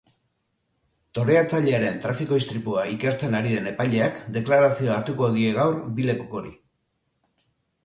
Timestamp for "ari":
3.41-3.53